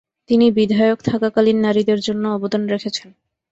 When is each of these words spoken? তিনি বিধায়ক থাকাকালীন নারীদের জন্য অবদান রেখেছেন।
তিনি 0.29 0.45
বিধায়ক 0.51 0.99
থাকাকালীন 1.05 1.57
নারীদের 1.61 1.99
জন্য 1.99 2.23
অবদান 2.27 2.63
রেখেছেন। 2.67 3.09